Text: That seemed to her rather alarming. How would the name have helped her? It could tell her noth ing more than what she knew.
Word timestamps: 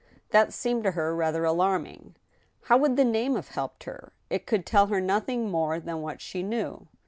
That 0.31 0.51
seemed 0.51 0.83
to 0.85 0.91
her 0.93 1.15
rather 1.15 1.45
alarming. 1.45 2.15
How 2.63 2.77
would 2.77 2.95
the 2.95 3.05
name 3.05 3.35
have 3.35 3.49
helped 3.49 3.83
her? 3.83 4.13
It 4.31 4.47
could 4.47 4.65
tell 4.65 4.87
her 4.87 4.99
noth 4.99 5.29
ing 5.29 5.51
more 5.51 5.79
than 5.79 6.01
what 6.01 6.21
she 6.21 6.41
knew. 6.41 6.87